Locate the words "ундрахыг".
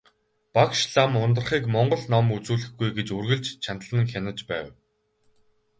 1.23-1.63